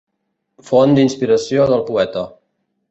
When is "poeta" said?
1.93-2.27